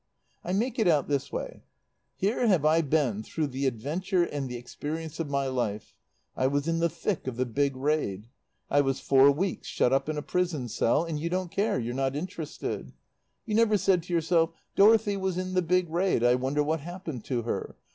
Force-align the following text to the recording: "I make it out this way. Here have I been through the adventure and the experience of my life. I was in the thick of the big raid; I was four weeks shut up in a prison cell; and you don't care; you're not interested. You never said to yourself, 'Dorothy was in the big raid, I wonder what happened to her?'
"I 0.43 0.51
make 0.51 0.79
it 0.79 0.87
out 0.87 1.07
this 1.07 1.31
way. 1.31 1.61
Here 2.15 2.47
have 2.47 2.65
I 2.65 2.81
been 2.81 3.21
through 3.21 3.45
the 3.45 3.67
adventure 3.67 4.23
and 4.23 4.49
the 4.49 4.55
experience 4.57 5.19
of 5.19 5.29
my 5.29 5.45
life. 5.45 5.93
I 6.35 6.47
was 6.47 6.67
in 6.67 6.79
the 6.79 6.89
thick 6.89 7.27
of 7.27 7.37
the 7.37 7.45
big 7.45 7.75
raid; 7.75 8.27
I 8.67 8.81
was 8.81 8.99
four 8.99 9.29
weeks 9.29 9.67
shut 9.67 9.93
up 9.93 10.09
in 10.09 10.17
a 10.17 10.23
prison 10.23 10.69
cell; 10.69 11.03
and 11.03 11.19
you 11.19 11.29
don't 11.29 11.51
care; 11.51 11.77
you're 11.77 11.93
not 11.93 12.15
interested. 12.15 12.93
You 13.45 13.53
never 13.53 13.77
said 13.77 14.01
to 14.01 14.13
yourself, 14.13 14.49
'Dorothy 14.75 15.17
was 15.17 15.37
in 15.37 15.53
the 15.53 15.61
big 15.61 15.87
raid, 15.87 16.23
I 16.23 16.33
wonder 16.33 16.63
what 16.63 16.79
happened 16.79 17.23
to 17.25 17.43
her?' 17.43 17.77